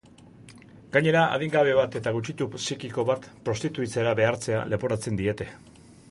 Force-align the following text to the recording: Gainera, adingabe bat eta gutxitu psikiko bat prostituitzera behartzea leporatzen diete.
Gainera, 0.95 1.25
adingabe 1.35 1.75
bat 1.79 1.97
eta 1.99 2.13
gutxitu 2.15 2.47
psikiko 2.53 3.05
bat 3.09 3.27
prostituitzera 3.49 4.15
behartzea 4.21 4.63
leporatzen 4.73 5.21
diete. 5.21 5.49